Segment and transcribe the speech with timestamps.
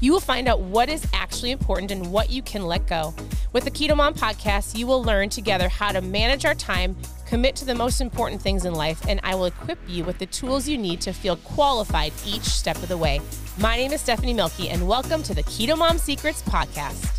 [0.00, 3.14] you will find out what is actually important and what you can let go.
[3.52, 6.96] With the Keto Mom podcast, you will learn together how to manage our time,
[7.26, 10.26] commit to the most important things in life, and I will equip you with the
[10.26, 13.20] tools you need to feel qualified each step of the way.
[13.58, 17.18] My name is Stephanie Mielke, and welcome to the Keto Mom Secrets podcast.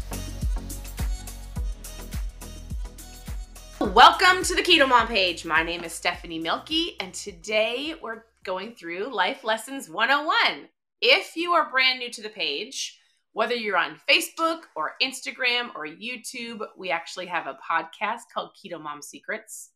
[3.79, 5.45] Welcome to the Keto Mom page.
[5.45, 10.69] My name is Stephanie Mielke, and today we're going through Life Lessons 101.
[11.01, 12.99] If you are brand new to the page,
[13.33, 18.79] whether you're on Facebook or Instagram or YouTube, we actually have a podcast called Keto
[18.79, 19.71] Mom Secrets.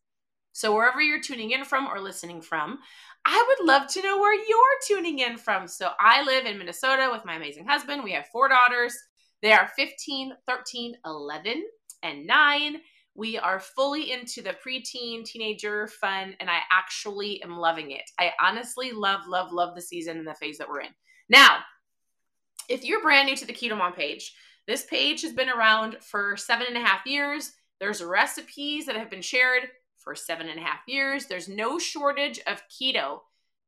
[0.52, 2.78] So, wherever you're tuning in from or listening from,
[3.26, 5.66] I would love to know where you're tuning in from.
[5.66, 8.04] So, I live in Minnesota with my amazing husband.
[8.04, 8.96] We have four daughters.
[9.42, 11.64] They are 15, 13, 11,
[12.04, 12.76] and 9.
[13.16, 18.08] We are fully into the preteen, teenager fun, and I actually am loving it.
[18.20, 20.92] I honestly love, love, love the season and the phase that we're in.
[21.28, 21.58] Now,
[22.68, 24.34] if you're brand new to the Keto Mom page,
[24.66, 27.52] this page has been around for seven and a half years.
[27.78, 31.26] There's recipes that have been shared for seven and a half years.
[31.26, 33.20] There's no shortage of keto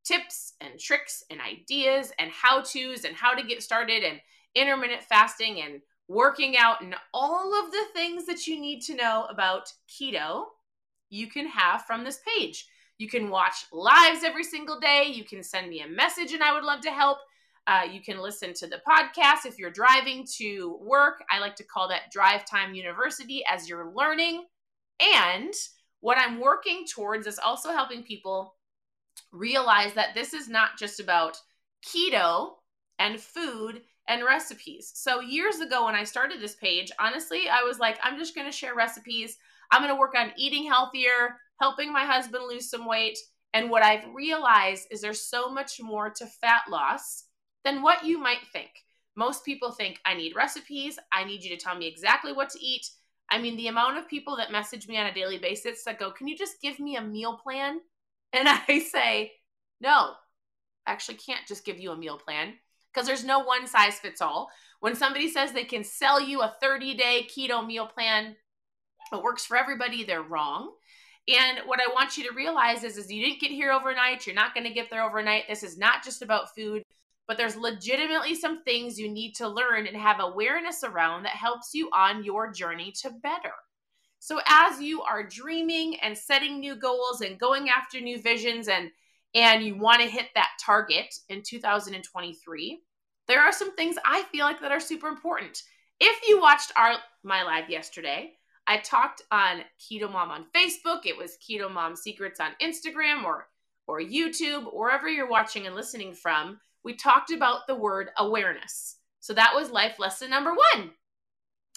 [0.05, 4.21] tips and tricks and ideas and how to's and how to get started and
[4.55, 9.27] intermittent fasting and working out and all of the things that you need to know
[9.31, 10.45] about keto
[11.11, 12.67] you can have from this page.
[12.99, 15.05] You can watch lives every single day.
[15.07, 17.19] You can send me a message and I would love to help.
[17.69, 21.23] Uh, you can listen to the podcast if you're driving to work.
[21.31, 24.47] I like to call that Drive Time University as you're learning.
[25.21, 25.53] And
[26.01, 28.55] what I'm working towards is also helping people
[29.33, 31.37] realize that this is not just about
[31.87, 32.53] keto
[32.99, 34.91] and food and recipes.
[34.95, 38.47] So, years ago, when I started this page, honestly, I was like, I'm just going
[38.47, 39.37] to share recipes.
[39.71, 43.19] I'm going to work on eating healthier, helping my husband lose some weight.
[43.53, 47.25] And what I've realized is there's so much more to fat loss
[47.65, 48.71] than what you might think.
[49.17, 50.99] Most people think, I need recipes.
[51.13, 52.89] I need you to tell me exactly what to eat.
[53.31, 56.11] I mean, the amount of people that message me on a daily basis that go,
[56.11, 57.81] Can you just give me a meal plan?
[58.35, 59.33] And I say,
[59.81, 60.13] No,
[60.87, 62.55] I actually can't just give you a meal plan
[62.93, 64.51] because there's no one size fits all.
[64.81, 68.37] When somebody says they can sell you a 30 day keto meal plan,
[69.13, 70.73] it works for everybody, they're wrong.
[71.27, 74.27] And what I want you to realize is, is you didn't get here overnight.
[74.27, 75.45] You're not going to get there overnight.
[75.49, 76.83] This is not just about food
[77.29, 81.75] but there's legitimately some things you need to learn and have awareness around that helps
[81.75, 83.53] you on your journey to better.
[84.19, 88.91] So as you are dreaming and setting new goals and going after new visions and
[89.35, 92.81] and you want to hit that target in 2023,
[93.29, 95.63] there are some things I feel like that are super important.
[96.01, 98.33] If you watched our my live yesterday,
[98.67, 103.49] I talked on Keto Mom on Facebook, it was Keto Mom Secrets on Instagram or
[103.87, 108.97] or YouTube, wherever you're watching and listening from we talked about the word awareness.
[109.21, 110.91] So that was life lesson number one.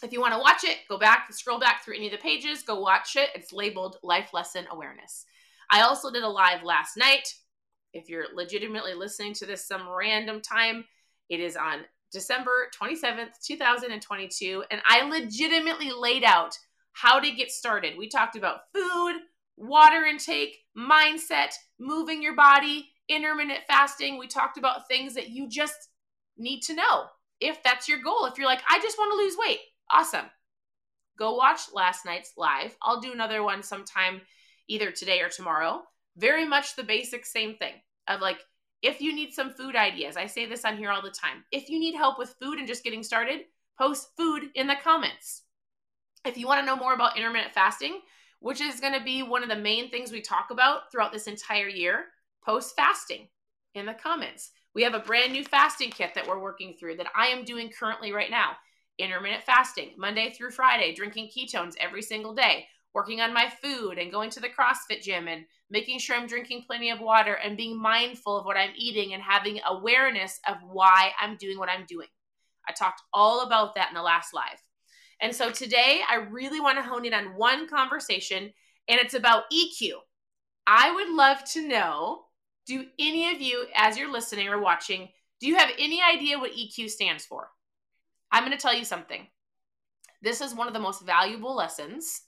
[0.03, 2.63] If you want to watch it, go back, scroll back through any of the pages,
[2.63, 3.29] go watch it.
[3.35, 5.25] It's labeled Life Lesson Awareness.
[5.69, 7.28] I also did a live last night.
[7.94, 10.85] If you're legitimately listening to this some random time,
[11.29, 11.81] it is on
[12.12, 14.63] December 27th, 2022.
[14.72, 16.57] And I legitimately laid out
[16.94, 17.94] how to get started.
[17.97, 19.16] We talked about food,
[19.56, 24.17] water intake, mindset, moving your body, intermittent fasting.
[24.17, 25.89] We talked about things that you just
[26.38, 27.06] need to know
[27.39, 28.25] if that's your goal.
[28.25, 29.59] If you're like, I just want to lose weight,
[29.91, 30.25] awesome.
[31.17, 32.75] Go watch last night's live.
[32.81, 34.22] I'll do another one sometime
[34.67, 35.81] either today or tomorrow.
[36.17, 37.73] Very much the basic same thing
[38.07, 38.39] of like,
[38.81, 41.44] if you need some food ideas, I say this on here all the time.
[41.51, 43.41] If you need help with food and just getting started,
[43.78, 45.44] post food in the comments.
[46.25, 48.00] If you want to know more about intermittent fasting,
[48.39, 51.27] which is going to be one of the main things we talk about throughout this
[51.27, 52.06] entire year,
[52.46, 53.28] post fasting
[53.76, 54.52] in the comments.
[54.74, 57.70] We have a brand new fasting kit that we're working through that I am doing
[57.70, 58.52] currently right now.
[58.98, 64.12] Intermittent fasting, Monday through Friday, drinking ketones every single day, working on my food and
[64.12, 67.82] going to the CrossFit gym and making sure I'm drinking plenty of water and being
[67.82, 72.08] mindful of what I'm eating and having awareness of why I'm doing what I'm doing.
[72.68, 74.62] I talked all about that in the last live.
[75.22, 78.52] And so today I really want to hone in on one conversation
[78.88, 79.92] and it's about EQ.
[80.68, 82.24] I would love to know
[82.79, 85.09] do any of you, as you're listening or watching,
[85.39, 87.50] do you have any idea what EQ stands for?
[88.31, 89.27] I'm going to tell you something.
[90.21, 92.21] This is one of the most valuable lessons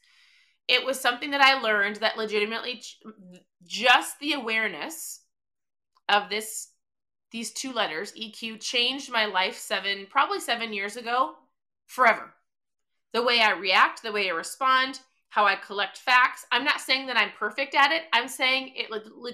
[0.67, 2.81] it was something that I learned that legitimately
[3.65, 5.21] just the awareness
[6.09, 6.69] of this
[7.31, 11.33] these two letters EQ changed my life 7 probably 7 years ago
[11.87, 12.33] forever.
[13.11, 14.99] The way I react, the way I respond,
[15.29, 16.45] how I collect facts.
[16.51, 18.03] I'm not saying that I'm perfect at it.
[18.13, 18.89] I'm saying it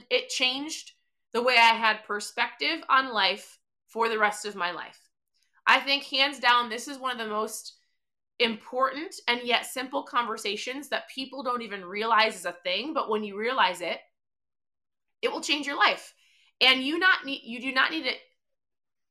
[0.09, 0.93] it changed
[1.33, 4.99] the way I had perspective on life for the rest of my life.
[5.65, 7.75] I think hands down this is one of the most
[8.39, 13.23] important and yet simple conversations that people don't even realize is a thing, but when
[13.23, 13.99] you realize it,
[15.21, 16.13] it will change your life.
[16.61, 18.17] And you not need you do not need it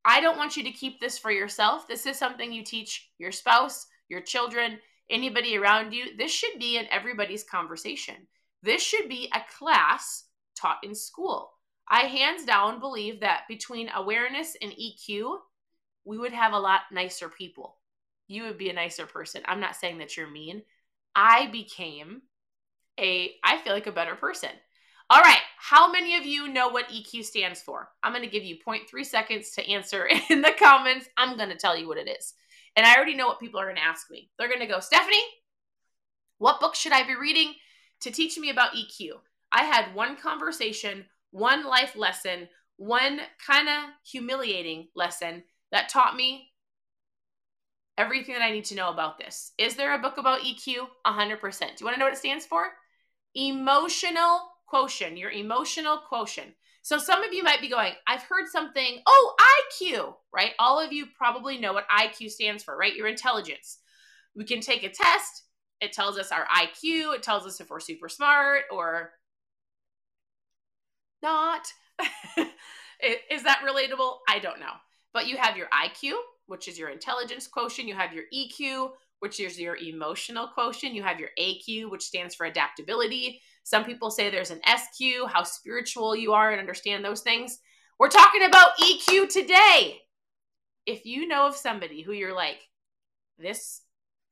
[0.04, 1.86] I don't want you to keep this for yourself.
[1.86, 4.78] This is something you teach your spouse, your children,
[5.10, 6.16] anybody around you.
[6.16, 8.14] This should be in everybody's conversation.
[8.62, 10.24] This should be a class
[10.56, 11.52] taught in school.
[11.90, 15.38] I hands down believe that between awareness and EQ,
[16.04, 17.78] we would have a lot nicer people
[18.28, 19.42] you would be a nicer person.
[19.46, 20.62] I'm not saying that you're mean.
[21.16, 22.22] I became
[23.00, 24.50] a, I feel like a better person.
[25.10, 25.40] All right.
[25.58, 27.88] How many of you know what EQ stands for?
[28.02, 31.08] I'm going to give you 0.3 seconds to answer in the comments.
[31.16, 32.34] I'm going to tell you what it is.
[32.76, 34.30] And I already know what people are going to ask me.
[34.38, 35.16] They're going to go, Stephanie,
[36.36, 37.54] what book should I be reading
[38.02, 39.12] to teach me about EQ?
[39.50, 45.42] I had one conversation, one life lesson, one kind of humiliating lesson
[45.72, 46.50] that taught me
[47.98, 49.52] everything that I need to know about this.
[49.58, 50.86] Is there a book about EQ?
[51.04, 51.60] 100%.
[51.60, 52.64] Do you want to know what it stands for?
[53.34, 56.52] Emotional quotient, your emotional quotient.
[56.82, 59.34] So some of you might be going, I've heard something, oh,
[59.82, 60.52] IQ, right?
[60.58, 62.94] All of you probably know what IQ stands for, right?
[62.94, 63.78] Your intelligence.
[64.34, 65.42] We can take a test.
[65.80, 67.14] It tells us our IQ.
[67.14, 69.10] It tells us if we're super smart or
[71.22, 71.66] not.
[73.30, 74.18] Is that relatable?
[74.28, 74.72] I don't know.
[75.12, 76.14] But you have your IQ,
[76.46, 77.88] which is your intelligence quotient.
[77.88, 80.94] You have your EQ, which is your emotional quotient.
[80.94, 83.40] You have your AQ, which stands for adaptability.
[83.64, 87.58] Some people say there's an SQ, how spiritual you are and understand those things.
[87.98, 89.98] We're talking about EQ today.
[90.86, 92.60] If you know of somebody who you're like,
[93.38, 93.82] this,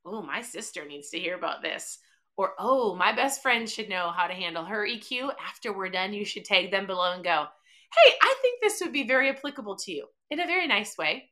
[0.04, 1.98] oh, my sister needs to hear about this,
[2.36, 6.12] or oh, my best friend should know how to handle her EQ, after we're done,
[6.12, 7.46] you should tag them below and go,
[7.94, 11.30] hey, I think this would be very applicable to you in a very nice way.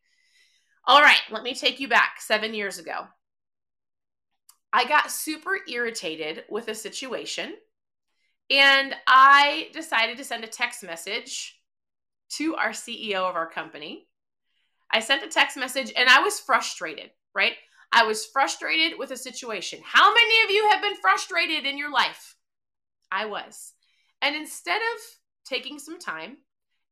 [0.86, 3.06] All right, let me take you back seven years ago.
[4.72, 7.54] I got super irritated with a situation
[8.50, 11.58] and I decided to send a text message
[12.30, 14.08] to our CEO of our company.
[14.90, 17.54] I sent a text message and I was frustrated, right?
[17.92, 19.80] I was frustrated with a situation.
[19.84, 22.36] How many of you have been frustrated in your life?
[23.10, 23.72] I was.
[24.22, 25.00] And instead of
[25.44, 26.38] taking some time,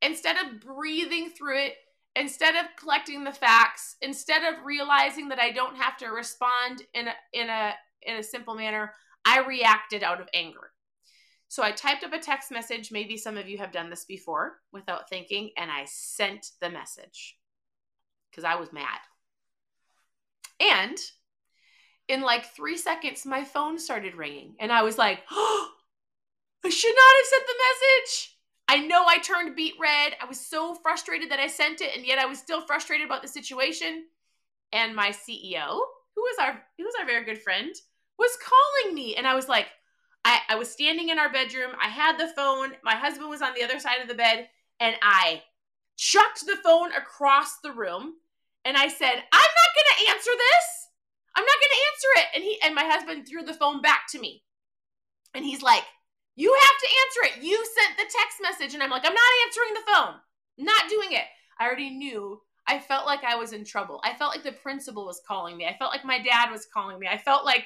[0.01, 1.75] instead of breathing through it
[2.17, 7.09] instead of collecting the facts, instead of realizing that I don't have to respond in
[7.09, 7.73] a in a
[8.03, 8.93] in a simple manner,
[9.25, 10.73] I reacted out of anger.
[11.49, 14.61] So I typed up a text message, maybe some of you have done this before
[14.73, 17.37] without thinking, and I sent the message
[18.31, 18.99] because I was mad.
[20.63, 20.97] And
[22.09, 25.69] in like three seconds, my phone started ringing, and I was like, oh,
[26.65, 28.37] I should not have sent the message.
[28.69, 30.15] I know I turned beet red.
[30.23, 33.23] I was so frustrated that I sent it, and yet I was still frustrated about
[33.23, 34.05] the situation.
[34.73, 35.79] And my CEO,
[36.15, 37.75] who was our who was our very good friend,
[38.19, 39.67] was calling me, and I was like,
[40.25, 41.73] I, I was standing in our bedroom.
[41.83, 42.73] I had the phone.
[42.85, 44.49] My husband was on the other side of the bed,
[44.81, 45.43] and I
[45.97, 48.15] chucked the phone across the room,
[48.65, 49.42] and I said, "I'm
[49.77, 50.67] not to answer this.
[51.35, 54.21] I'm not to answer it." And he and my husband threw the phone back to
[54.21, 54.45] me,
[55.35, 55.85] and he's like
[56.35, 56.89] you have to
[57.29, 57.45] answer it.
[57.45, 60.15] You sent the text message, and I'm like, I'm not answering the phone.
[60.59, 61.25] not doing it.
[61.59, 62.41] I already knew.
[62.67, 64.01] I felt like I was in trouble.
[64.05, 65.67] I felt like the principal was calling me.
[65.67, 67.09] I felt like my dad was calling me.
[67.09, 67.65] I felt like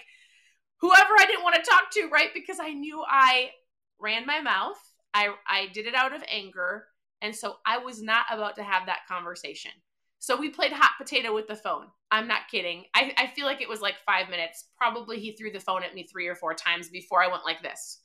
[0.81, 2.31] whoever I didn't want to talk to, right?
[2.33, 3.51] Because I knew I
[4.01, 4.79] ran my mouth.
[5.13, 6.87] I I did it out of anger,
[7.21, 9.73] and so I was not about to have that conversation.
[10.27, 11.87] So we played hot potato with the phone.
[12.11, 12.87] I'm not kidding.
[12.95, 14.65] I, I feel like it was like five minutes.
[14.77, 17.63] Probably he threw the phone at me three or four times before I went like
[17.63, 18.01] this.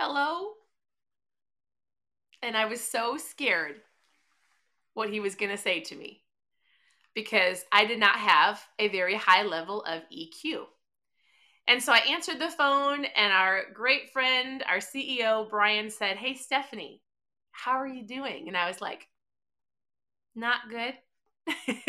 [0.00, 0.52] hello?
[2.42, 3.80] And I was so scared
[4.94, 6.22] what he was going to say to me
[7.14, 10.62] because I did not have a very high level of EQ.
[11.68, 16.34] And so I answered the phone, and our great friend, our CEO, Brian, said, Hey,
[16.34, 17.02] Stephanie,
[17.52, 18.48] how are you doing?
[18.48, 19.08] And I was like,
[20.34, 20.94] Not good.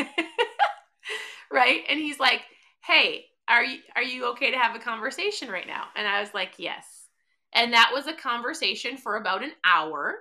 [1.51, 1.81] right?
[1.89, 2.41] And he's like,
[2.83, 5.85] Hey, are you are you okay to have a conversation right now?
[5.95, 7.07] And I was like, Yes.
[7.53, 10.19] And that was a conversation for about an hour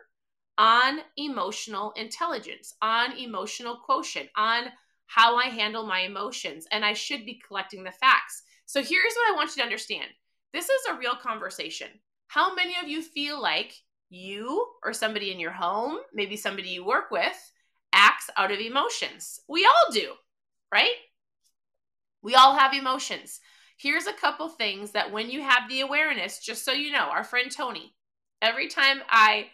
[0.58, 4.64] on emotional intelligence, on emotional quotient, on
[5.06, 8.42] how I handle my emotions, and I should be collecting the facts.
[8.66, 10.06] So here's what I want you to understand
[10.52, 11.88] this is a real conversation.
[12.28, 13.72] How many of you feel like
[14.10, 17.52] you or somebody in your home, maybe somebody you work with,
[17.92, 19.40] acts out of emotions?
[19.48, 20.12] We all do,
[20.72, 20.94] right?
[22.22, 23.40] We all have emotions.
[23.78, 27.24] Here's a couple things that when you have the awareness, just so you know, our
[27.24, 27.94] friend Tony,
[28.42, 29.46] every time I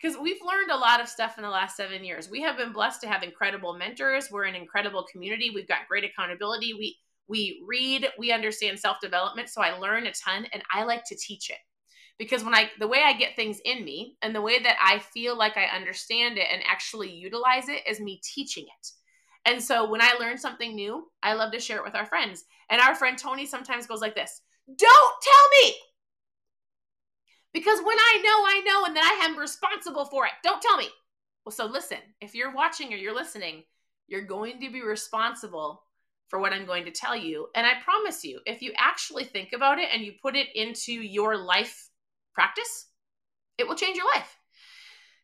[0.00, 2.30] because we've learned a lot of stuff in the last seven years.
[2.30, 4.30] We have been blessed to have incredible mentors.
[4.30, 5.50] We're an incredible community.
[5.54, 6.74] We've got great accountability.
[6.74, 6.96] We
[7.28, 9.48] we read, we understand self development.
[9.48, 11.56] So I learn a ton, and I like to teach it
[12.18, 14.98] because when I the way I get things in me and the way that I
[14.98, 18.90] feel like I understand it and actually utilize it is me teaching it.
[19.44, 22.44] And so when I learn something new, I love to share it with our friends.
[22.68, 25.74] And our friend Tony sometimes goes like this Don't tell me!
[27.52, 30.32] Because when I know, I know, and then I am responsible for it.
[30.42, 30.88] Don't tell me.
[31.44, 33.62] Well, so listen, if you're watching or you're listening,
[34.08, 35.82] you're going to be responsible
[36.28, 37.46] for what I'm going to tell you.
[37.54, 40.92] And I promise you, if you actually think about it and you put it into
[40.92, 41.88] your life
[42.36, 42.86] practice,
[43.58, 44.38] it will change your life.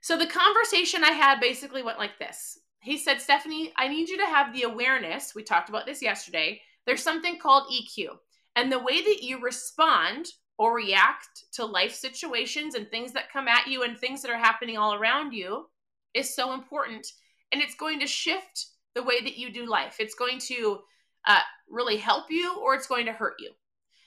[0.01, 4.19] So the conversation I had basically went like this he said, Stephanie, I need you
[4.19, 5.35] to have the awareness.
[5.37, 6.61] We talked about this yesterday.
[6.85, 8.09] There's something called EQ.
[8.57, 10.27] And the way that you respond
[10.59, 14.37] or react to life situations and things that come at you and things that are
[14.37, 15.67] happening all around you
[16.13, 17.07] is so important.
[17.53, 18.67] And it's going to shift
[18.97, 19.97] the way that you do life.
[20.01, 20.81] It's going to
[21.29, 21.41] uh,
[21.71, 23.53] really help you or it's going to hurt you.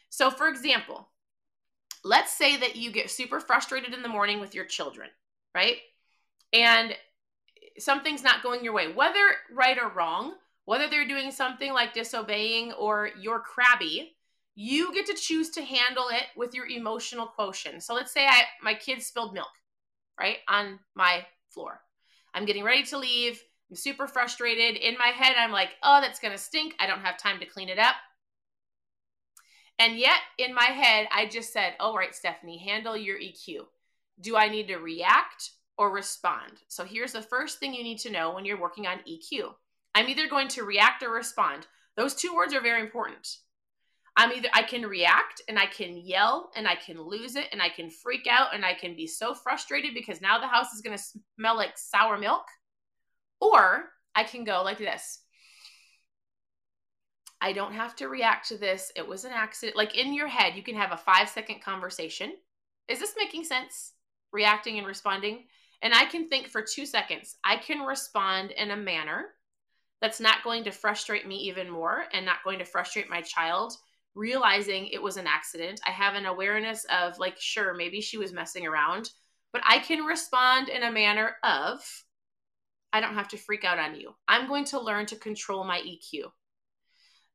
[0.09, 1.07] So, for example,
[2.05, 5.09] let's say that you get super frustrated in the morning with your children,
[5.55, 5.77] right?
[6.53, 6.95] And
[7.79, 10.35] something's not going your way, whether right or wrong,
[10.65, 14.15] whether they're doing something like disobeying or you're crabby,
[14.53, 17.81] you get to choose to handle it with your emotional quotient.
[17.83, 19.49] So let's say I my kids spilled milk,
[20.19, 21.81] right, on my floor.
[22.35, 23.41] I'm getting ready to leave.
[23.69, 24.79] I'm super frustrated.
[24.79, 26.75] In my head, I'm like, oh, that's going to stink.
[26.79, 27.95] I don't have time to clean it up.
[29.77, 33.65] And yet, in my head, I just said, all right, Stephanie, handle your EQ.
[34.21, 36.53] Do I need to react or respond.
[36.67, 39.53] So here's the first thing you need to know when you're working on EQ.
[39.93, 41.67] I'm either going to react or respond.
[41.97, 43.37] Those two words are very important.
[44.17, 47.61] I'm either I can react and I can yell and I can lose it and
[47.61, 50.81] I can freak out and I can be so frustrated because now the house is
[50.81, 51.03] going to
[51.37, 52.45] smell like sour milk.
[53.41, 55.19] Or I can go like this.
[57.41, 58.91] I don't have to react to this.
[58.95, 59.77] It was an accident.
[59.77, 62.33] Like in your head, you can have a five second conversation.
[62.87, 63.93] Is this making sense?
[64.31, 65.45] Reacting and responding
[65.81, 67.37] and I can think for two seconds.
[67.43, 69.25] I can respond in a manner
[70.01, 73.73] that's not going to frustrate me even more and not going to frustrate my child,
[74.13, 75.79] realizing it was an accident.
[75.85, 79.11] I have an awareness of, like, sure, maybe she was messing around,
[79.53, 81.79] but I can respond in a manner of,
[82.91, 84.15] I don't have to freak out on you.
[84.27, 86.31] I'm going to learn to control my EQ.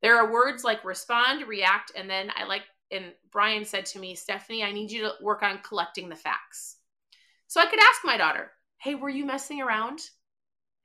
[0.03, 4.15] There are words like respond, react, and then I like, and Brian said to me,
[4.15, 6.77] Stephanie, I need you to work on collecting the facts.
[7.47, 10.01] So I could ask my daughter, hey, were you messing around?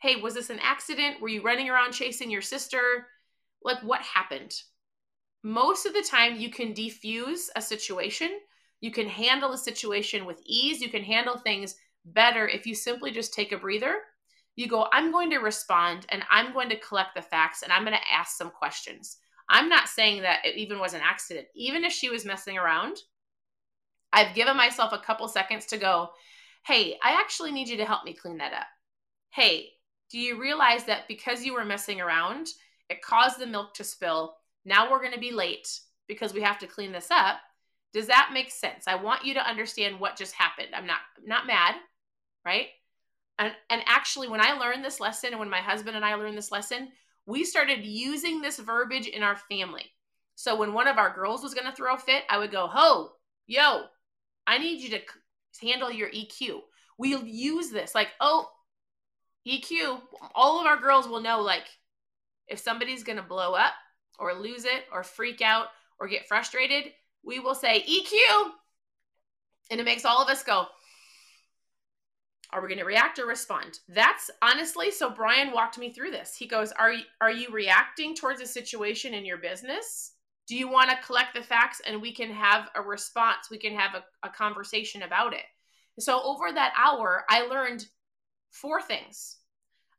[0.01, 1.21] Hey, was this an accident?
[1.21, 3.07] Were you running around chasing your sister?
[3.63, 4.53] Like, what happened?
[5.43, 8.29] Most of the time, you can defuse a situation.
[8.81, 10.81] You can handle a situation with ease.
[10.81, 13.95] You can handle things better if you simply just take a breather.
[14.55, 17.83] You go, I'm going to respond and I'm going to collect the facts and I'm
[17.83, 19.17] going to ask some questions.
[19.49, 21.47] I'm not saying that it even was an accident.
[21.55, 22.97] Even if she was messing around,
[24.13, 26.09] I've given myself a couple seconds to go,
[26.65, 28.65] Hey, I actually need you to help me clean that up.
[29.31, 29.69] Hey,
[30.09, 32.47] do you realize that because you were messing around,
[32.89, 34.35] it caused the milk to spill?
[34.63, 35.67] Now we're going to be late
[36.07, 37.37] because we have to clean this up.
[37.93, 38.87] Does that make sense?
[38.87, 40.69] I want you to understand what just happened.
[40.73, 41.75] I'm not not mad,
[42.43, 42.67] right?
[43.37, 46.37] And and actually when I learned this lesson and when my husband and I learned
[46.37, 46.89] this lesson,
[47.25, 49.85] we started using this verbiage in our family.
[50.35, 52.67] So when one of our girls was going to throw a fit, I would go,
[52.67, 53.13] "Ho,
[53.47, 53.85] yo,
[54.47, 55.01] I need you to
[55.61, 56.61] handle your EQ.
[56.97, 58.49] We'll use this like, oh,
[59.47, 60.01] EQ.
[60.33, 61.65] All of our girls will know like
[62.47, 63.73] if somebody's going to blow up
[64.19, 65.67] or lose it or freak out
[65.99, 66.91] or get frustrated,
[67.23, 68.51] we will say EQ.
[69.71, 70.67] And it makes all of us go,
[72.55, 73.79] are we going to react or respond?
[73.89, 76.35] That's honestly, so Brian walked me through this.
[76.35, 80.15] He goes, "Are you, are you reacting towards a situation in your business
[80.47, 83.49] do you want to collect the facts and we can have a response?
[83.49, 85.43] We can have a, a conversation about it.
[85.99, 87.85] So, over that hour, I learned
[88.51, 89.37] four things.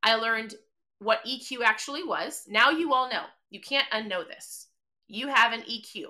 [0.02, 0.54] I learned
[0.98, 2.44] what EQ actually was.
[2.48, 3.24] Now you all know.
[3.50, 4.68] You can't unknow this.
[5.08, 6.04] You have an EQ.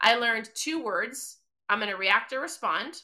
[0.00, 1.38] I learned two words
[1.68, 3.00] I'm going to react or respond.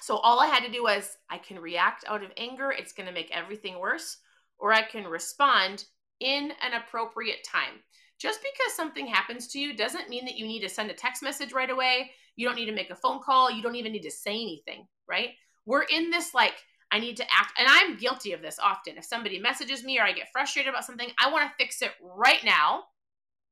[0.00, 3.06] So, all I had to do was I can react out of anger, it's going
[3.06, 4.18] to make everything worse,
[4.58, 5.84] or I can respond
[6.20, 7.80] in an appropriate time.
[8.18, 11.22] Just because something happens to you doesn't mean that you need to send a text
[11.22, 12.12] message right away.
[12.36, 13.50] You don't need to make a phone call.
[13.50, 15.30] You don't even need to say anything, right?
[15.66, 16.54] We're in this like,
[16.90, 17.52] I need to act.
[17.58, 18.96] And I'm guilty of this often.
[18.96, 21.90] If somebody messages me or I get frustrated about something, I want to fix it
[22.00, 22.84] right now.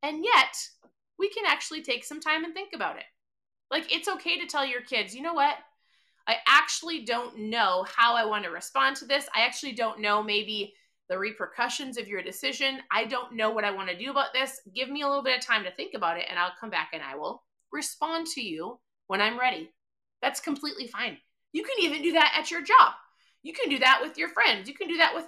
[0.02, 0.56] And yet,
[1.18, 3.04] we can actually take some time and think about it.
[3.70, 5.56] Like, it's okay to tell your kids, you know what?
[6.26, 9.28] I actually don't know how I want to respond to this.
[9.34, 10.74] I actually don't know maybe
[11.08, 12.78] the repercussions of your decision.
[12.90, 14.60] I don't know what I want to do about this.
[14.74, 16.90] Give me a little bit of time to think about it, and I'll come back
[16.92, 19.70] and I will respond to you when I'm ready.
[20.20, 21.18] That's completely fine.
[21.52, 22.92] You can even do that at your job.
[23.42, 24.68] You can do that with your friends.
[24.68, 25.26] You can do that with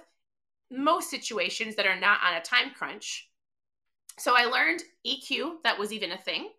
[0.71, 3.29] most situations that are not on a time crunch.
[4.17, 6.49] So I learned EQ, that was even a thing.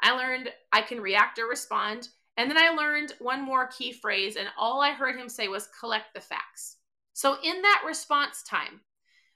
[0.00, 2.08] I learned I can react or respond.
[2.36, 5.68] And then I learned one more key phrase, and all I heard him say was
[5.78, 6.76] collect the facts.
[7.12, 8.80] So in that response time,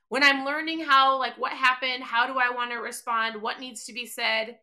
[0.09, 3.85] when I'm learning how, like, what happened, how do I want to respond, what needs
[3.85, 4.59] to be said,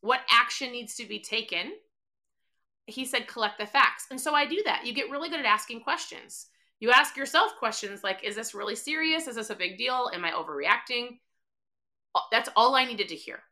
[0.00, 1.72] what action needs to be taken,
[2.86, 4.06] he said, collect the facts.
[4.10, 4.84] And so I do that.
[4.84, 6.48] You get really good at asking questions.
[6.80, 9.26] You ask yourself questions like, is this really serious?
[9.26, 10.10] Is this a big deal?
[10.12, 11.18] Am I overreacting?
[12.30, 13.42] That's all I needed to hear.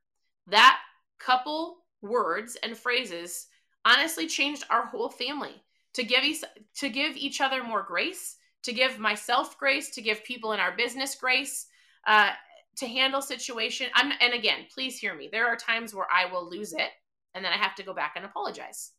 [0.48, 0.78] That
[1.18, 3.46] couple words and phrases
[3.84, 5.62] honestly changed our whole family
[5.94, 6.42] to give each,
[6.76, 10.76] to give each other more grace, to give myself grace, to give people in our
[10.76, 11.66] business grace,
[12.06, 12.30] uh,
[12.76, 13.88] to handle situation.
[13.94, 15.28] I'm and again, please hear me.
[15.30, 16.90] There are times where I will lose it
[17.34, 18.92] and then I have to go back and apologize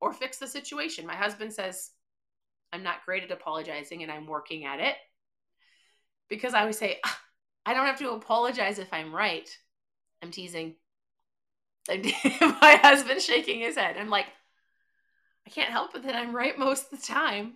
[0.00, 1.06] or fix the situation.
[1.06, 1.90] My husband says
[2.72, 4.96] I'm not great at apologizing and I'm working at it
[6.28, 7.00] because I always say
[7.66, 9.48] I don't have to apologize if I'm right.
[10.22, 10.76] I'm teasing.
[12.40, 13.96] my husband shaking his head.
[13.98, 14.26] I'm like,
[15.46, 17.54] I can't help it that I'm right most of the time.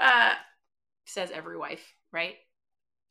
[0.00, 0.34] Uh,
[1.04, 2.36] says every wife, right?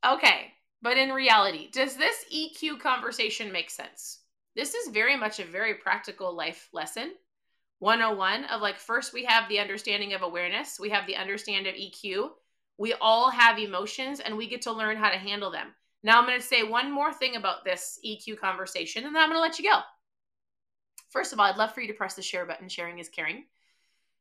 [0.06, 4.20] Okay, but in reality, does this EQ conversation make sense?
[4.56, 7.12] This is very much a very practical life lesson.
[7.80, 11.80] 101 of like, first we have the understanding of awareness, we have the understanding of
[11.80, 12.30] EQ.
[12.78, 15.68] We all have emotions and we get to learn how to handle them.
[16.04, 19.30] Now, I'm going to say one more thing about this EQ conversation and then I'm
[19.30, 19.82] going to let you go.
[21.12, 22.70] First of all, I'd love for you to press the share button.
[22.70, 23.44] Sharing is caring.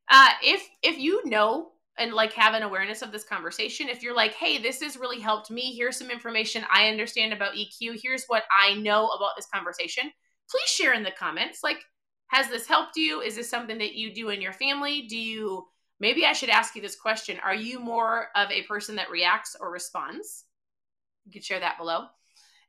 [0.09, 4.15] Uh, if if you know and like have an awareness of this conversation, if you're
[4.15, 5.73] like, hey, this has really helped me.
[5.75, 7.99] Here's some information I understand about EQ.
[8.01, 10.11] Here's what I know about this conversation.
[10.49, 11.59] Please share in the comments.
[11.63, 11.79] Like,
[12.27, 13.21] has this helped you?
[13.21, 15.03] Is this something that you do in your family?
[15.07, 15.65] Do you
[15.99, 17.39] maybe I should ask you this question?
[17.43, 20.45] Are you more of a person that reacts or responds?
[21.25, 22.05] You could share that below.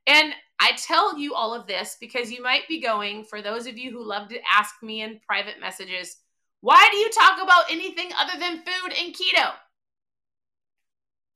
[0.07, 0.33] And
[0.63, 3.91] I tell you all of this because you might be going, for those of you
[3.91, 6.15] who love to ask me in private messages,
[6.61, 9.51] why do you talk about anything other than food and keto?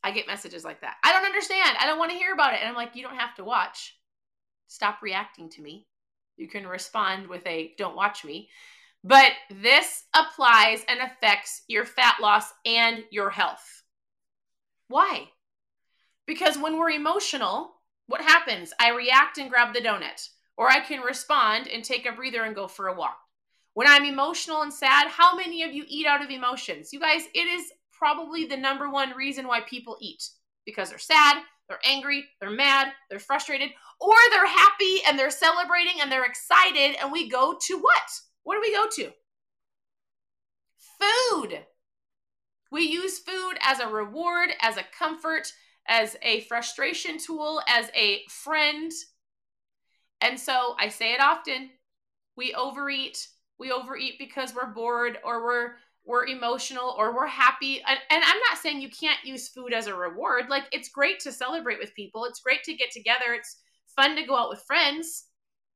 [0.01, 0.95] I get messages like that.
[1.03, 1.75] I don't understand.
[1.77, 2.61] I don't want to hear about it.
[2.61, 3.97] And I'm like, you don't have to watch.
[4.69, 5.87] Stop reacting to me.
[6.37, 8.47] You can respond with a don't watch me.
[9.03, 13.83] But this applies and affects your fat loss and your health.
[14.87, 15.27] Why?
[16.25, 17.73] Because when we're emotional,
[18.07, 18.73] what happens?
[18.79, 22.55] I react and grab the donut, or I can respond and take a breather and
[22.55, 23.17] go for a walk.
[23.73, 26.91] When I'm emotional and sad, how many of you eat out of emotions?
[26.91, 30.23] You guys, it is probably the number one reason why people eat
[30.65, 36.01] because they're sad, they're angry, they're mad, they're frustrated, or they're happy and they're celebrating
[36.01, 36.95] and they're excited.
[37.01, 38.09] And we go to what?
[38.43, 39.11] What do we go to?
[40.99, 41.59] Food.
[42.71, 45.51] We use food as a reward, as a comfort,
[45.87, 48.91] as a frustration tool, as a friend.
[50.21, 51.69] And so I say it often
[52.37, 53.27] we overeat.
[53.59, 55.71] We overeat because we're bored or we're
[56.05, 57.83] we're emotional or we're happy.
[57.85, 60.45] And, and, I'm not saying you can't use food as a reward.
[60.49, 62.23] Like it's great to celebrate with people.
[62.23, 63.33] It's great to get together.
[63.33, 63.57] It's
[63.93, 65.25] fun to go out with friends.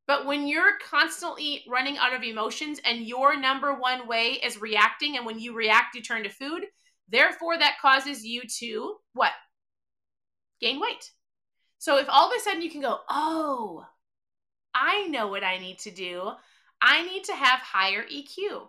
[0.08, 5.18] But when you're constantly running out of emotions and your number one way is reacting,
[5.18, 6.64] and when you react, you turn to food,
[7.10, 9.32] therefore that causes you to what?
[10.62, 11.12] Gain weight.
[11.78, 13.86] So if all of a sudden you can go, oh,
[14.74, 16.32] I know what I need to do.
[16.82, 18.68] I need to have higher EQ.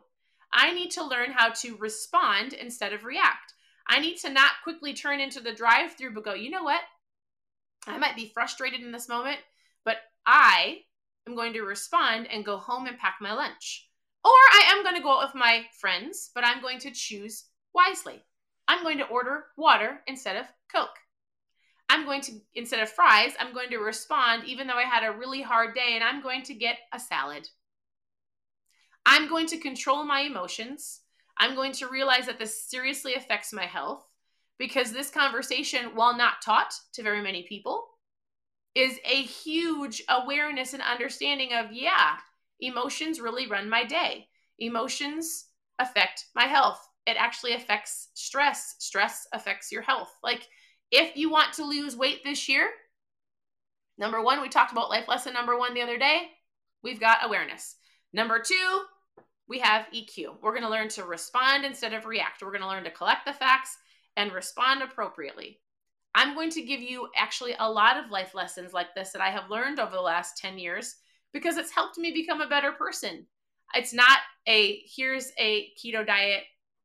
[0.52, 3.54] I need to learn how to respond instead of react.
[3.88, 6.80] I need to not quickly turn into the drive through, but go, you know what?
[7.86, 9.38] I might be frustrated in this moment,
[9.84, 10.82] but I
[11.26, 13.88] am going to respond and go home and pack my lunch.
[14.24, 17.44] Or I am going to go out with my friends, but I'm going to choose
[17.74, 18.22] wisely.
[18.68, 20.96] I'm going to order water instead of Coke.
[21.88, 25.16] I'm going to, instead of fries, I'm going to respond, even though I had a
[25.16, 27.48] really hard day, and I'm going to get a salad.
[29.04, 31.00] I'm going to control my emotions.
[31.38, 34.06] I'm going to realize that this seriously affects my health.
[34.62, 37.84] because this conversation, while not taught to very many people,
[38.76, 42.14] is a huge awareness and understanding of, yeah,
[42.60, 44.28] emotions really run my day.
[44.60, 45.46] Emotions
[45.80, 46.80] affect my health.
[47.08, 48.76] It actually affects stress.
[48.78, 50.14] Stress affects your health.
[50.22, 50.46] Like,
[50.92, 52.68] if you want to lose weight this year,
[53.98, 56.28] number one, we talked about life lesson number one the other day.
[56.84, 57.76] We've got awareness.
[58.12, 58.82] Number two,
[59.48, 60.36] we have EQ.
[60.42, 62.42] We're going to learn to respond instead of react.
[62.42, 63.76] We're going to learn to collect the facts
[64.16, 65.60] and respond appropriately.
[66.14, 69.30] I'm going to give you actually a lot of life lessons like this that I
[69.30, 70.96] have learned over the last 10 years
[71.32, 73.26] because it's helped me become a better person.
[73.74, 76.42] It's not a here's a keto diet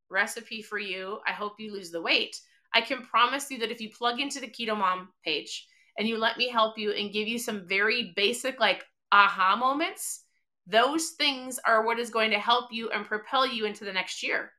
[0.09, 1.19] recipe for you.
[1.27, 2.39] I hope you lose the weight.
[2.73, 6.17] I can promise you that if you plug into the Keto Mom page and you
[6.17, 10.23] let me help you and give you some very basic, like aha moments,
[10.67, 14.21] those things are what is going to help you and propel you into the next
[14.21, 14.51] year.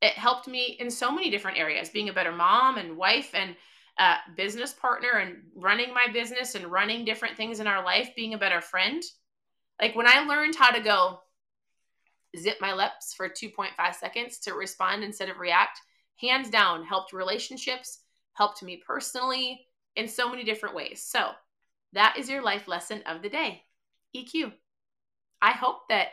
[0.00, 3.54] It helped me in so many different areas being a better mom and wife and
[3.98, 8.34] uh, business partner and running my business and running different things in our life being
[8.34, 9.02] a better friend.
[9.80, 11.20] Like when i learned how to go
[12.38, 15.80] zip my lips for 2.5 seconds to respond instead of react
[16.16, 18.00] hands down helped relationships
[18.34, 21.30] helped me personally in so many different ways so
[21.92, 23.62] that is your life lesson of the day
[24.16, 24.52] eq
[25.40, 26.08] i hope that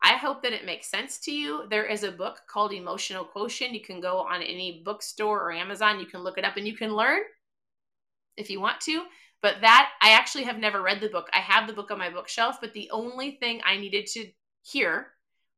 [0.00, 1.64] I hope that it makes sense to you.
[1.70, 3.74] There is a book called Emotional Quotient.
[3.74, 6.76] You can go on any bookstore or Amazon, you can look it up and you
[6.76, 7.20] can learn
[8.36, 9.02] if you want to.
[9.42, 11.28] But that, I actually have never read the book.
[11.32, 14.26] I have the book on my bookshelf, but the only thing I needed to
[14.62, 15.08] hear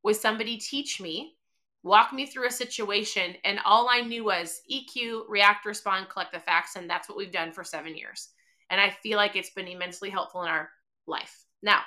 [0.02, 1.36] was somebody teach me,
[1.82, 6.40] walk me through a situation, and all I knew was EQ, react, respond, collect the
[6.40, 8.28] facts, and that's what we've done for seven years.
[8.68, 10.68] And I feel like it's been immensely helpful in our
[11.06, 11.44] life.
[11.62, 11.80] Now,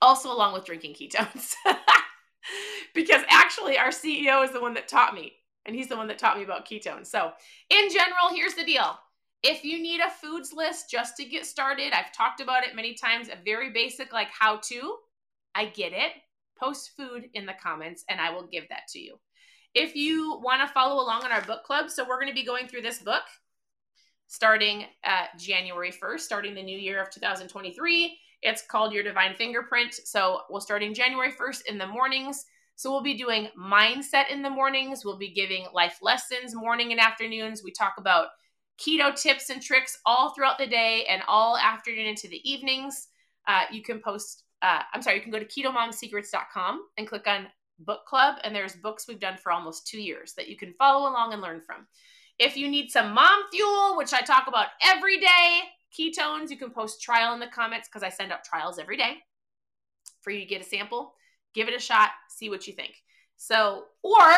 [0.00, 1.54] also along with drinking ketones.
[2.94, 5.32] because actually, our CEO is the one that taught me,
[5.64, 7.06] and he's the one that taught me about ketones.
[7.06, 7.32] So,
[7.70, 8.98] in general, here's the deal.
[9.42, 12.94] If you need a foods list just to get started, I've talked about it many
[12.94, 14.96] times, a very basic like how to.
[15.54, 16.12] I get it.
[16.62, 19.18] Post food in the comments and I will give that to you.
[19.74, 22.44] If you want to follow along on our book club, so we're going to be
[22.44, 23.22] going through this book
[24.28, 24.84] starting
[25.38, 28.18] January 1st, starting the new year of 2023.
[28.42, 29.94] It's called Your Divine Fingerprint.
[30.04, 32.46] So we'll starting January 1st in the mornings.
[32.76, 35.04] So we'll be doing mindset in the mornings.
[35.04, 37.62] We'll be giving life lessons morning and afternoons.
[37.62, 38.28] We talk about
[38.80, 43.08] keto tips and tricks all throughout the day and all afternoon into the evenings.
[43.46, 47.48] Uh, you can post, uh, I'm sorry, you can go to ketomomsecrets.com and click on
[47.80, 48.36] book club.
[48.44, 51.42] And there's books we've done for almost two years that you can follow along and
[51.42, 51.86] learn from.
[52.38, 55.60] If you need some mom fuel, which I talk about every day,
[55.98, 59.18] ketones, you can post trial in the comments because I send out trials every day
[60.22, 61.14] for you to get a sample.
[61.54, 62.94] Give it a shot, see what you think.
[63.36, 64.30] So, or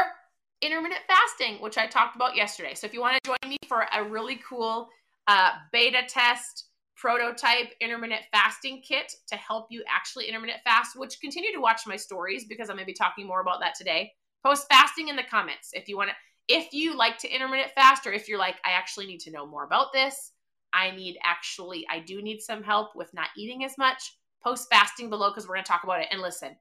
[0.60, 2.74] intermittent fasting, which I talked about yesterday.
[2.74, 4.88] So, if you want to join me for a really cool
[5.28, 11.52] uh, beta test prototype intermittent fasting kit to help you actually intermittent fast, which continue
[11.52, 14.12] to watch my stories because I'm going to be talking more about that today.
[14.44, 16.16] Post fasting in the comments if you want to.
[16.46, 19.46] If you like to intermittent fast, or if you're like, I actually need to know
[19.46, 20.32] more about this,
[20.74, 24.16] I need actually, I do need some help with not eating as much.
[24.42, 26.08] Post fasting below because we're going to talk about it.
[26.10, 26.54] And listen,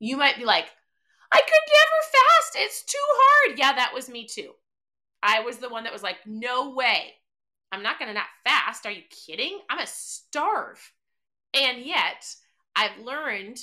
[0.00, 0.66] you might be like,
[1.30, 2.56] I could never fast.
[2.56, 3.58] It's too hard.
[3.58, 4.50] Yeah, that was me too.
[5.22, 7.14] I was the one that was like, no way.
[7.72, 8.86] I'm not going to not fast.
[8.86, 9.58] Are you kidding?
[9.68, 10.92] I'm a starve.
[11.54, 12.26] And yet,
[12.74, 13.58] I've learned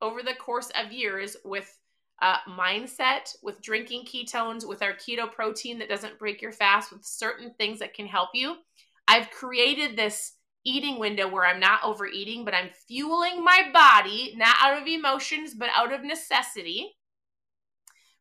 [0.00, 1.78] over the course of years with
[2.22, 7.04] uh, mindset, with drinking ketones, with our keto protein that doesn't break your fast, with
[7.04, 8.56] certain things that can help you,
[9.08, 10.32] I've created this
[10.64, 15.54] eating window where I'm not overeating, but I'm fueling my body, not out of emotions,
[15.54, 16.96] but out of necessity.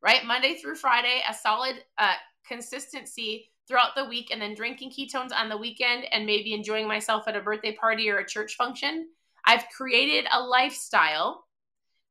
[0.01, 0.25] Right?
[0.25, 2.15] Monday through Friday, a solid uh,
[2.45, 7.27] consistency throughout the week, and then drinking ketones on the weekend and maybe enjoying myself
[7.27, 9.07] at a birthday party or a church function.
[9.45, 11.45] I've created a lifestyle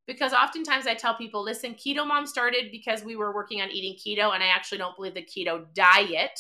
[0.07, 3.97] because oftentimes I tell people, listen, Keto Mom started because we were working on eating
[3.97, 6.39] keto, and I actually don't believe the keto diet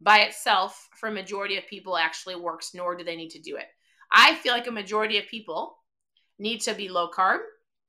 [0.00, 3.56] by itself for a majority of people actually works, nor do they need to do
[3.56, 3.66] it.
[4.10, 5.78] I feel like a majority of people
[6.38, 7.38] need to be low carb.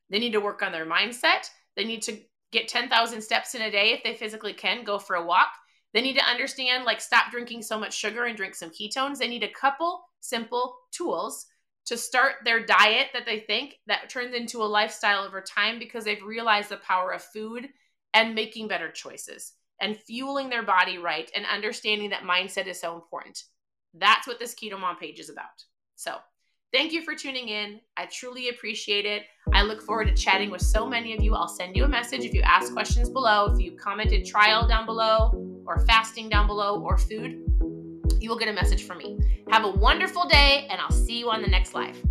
[0.09, 1.49] They need to work on their mindset.
[1.75, 2.17] They need to
[2.51, 5.49] get 10,000 steps in a day if they physically can, go for a walk.
[5.93, 9.17] They need to understand, like, stop drinking so much sugar and drink some ketones.
[9.17, 11.45] They need a couple simple tools
[11.85, 16.05] to start their diet that they think that turns into a lifestyle over time because
[16.05, 17.67] they've realized the power of food
[18.13, 22.95] and making better choices and fueling their body right and understanding that mindset is so
[22.95, 23.43] important.
[23.93, 25.63] That's what this Keto Mom page is about.
[25.95, 26.15] So,
[26.73, 27.79] Thank you for tuning in.
[27.97, 29.25] I truly appreciate it.
[29.53, 31.35] I look forward to chatting with so many of you.
[31.35, 33.53] I'll send you a message if you ask questions below.
[33.53, 37.41] If you commented trial down below, or fasting down below, or food,
[38.19, 39.19] you will get a message from me.
[39.51, 42.01] Have a wonderful day, and I'll see you on the next live.